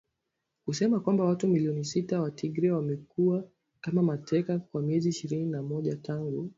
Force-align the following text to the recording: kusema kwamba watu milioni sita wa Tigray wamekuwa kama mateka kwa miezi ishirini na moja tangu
kusema 0.65 0.99
kwamba 0.99 1.23
watu 1.25 1.47
milioni 1.47 1.85
sita 1.85 2.21
wa 2.21 2.31
Tigray 2.31 2.71
wamekuwa 2.71 3.49
kama 3.81 4.03
mateka 4.03 4.59
kwa 4.59 4.81
miezi 4.81 5.09
ishirini 5.09 5.51
na 5.51 5.61
moja 5.63 5.95
tangu 5.95 6.49